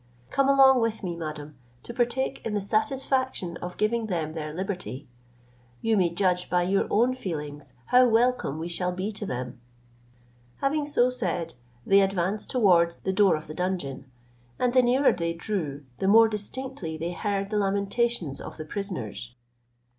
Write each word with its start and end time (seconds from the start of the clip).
Come 0.31 0.49
along 0.49 0.81
with 0.81 1.03
me, 1.03 1.15
madam, 1.15 1.59
to 1.83 1.93
partake 1.93 2.43
in 2.43 2.55
the 2.55 2.61
satisfaction 2.61 3.57
of 3.57 3.77
giving 3.77 4.07
them 4.07 4.33
their 4.33 4.51
liberty. 4.51 5.07
You 5.79 5.95
may 5.95 6.09
judge 6.11 6.49
by 6.49 6.63
your 6.63 6.87
own 6.89 7.13
feelings 7.13 7.73
how 7.85 8.07
welcome 8.07 8.57
we 8.57 8.67
shall 8.67 8.91
be 8.91 9.11
to 9.11 9.27
them." 9.27 9.61
Having 10.57 10.87
so 10.87 11.11
said, 11.11 11.53
they 11.85 12.01
advanced 12.01 12.49
towards 12.49 12.95
the 12.97 13.13
door 13.13 13.35
of 13.35 13.45
the 13.45 13.53
dungeon, 13.53 14.09
and 14.57 14.73
the 14.73 14.81
nearer 14.81 15.13
they 15.13 15.33
drew, 15.33 15.85
the 15.99 16.07
more 16.07 16.27
distinctly 16.27 16.97
they 16.97 17.11
heard 17.13 17.51
the 17.51 17.59
lamentations 17.59 18.41
of 18.41 18.57
the 18.57 18.65
prisoners. 18.65 19.35